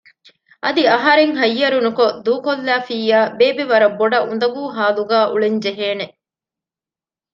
އަދި 0.63 0.83
އަހަރެން 0.91 1.33
ހައްޔަރުނުކޮށް 1.41 2.17
ދޫކޮށްލައިފިއްޔާ 2.25 3.19
ބޭބެ 3.37 3.63
ވަރަށްބޮޑަށް 3.71 4.27
އުނދަގޫ 4.27 4.61
ހާލުގައި 4.75 5.27
އުޅެން 5.31 5.59
ޖެހޭނެ 5.63 6.05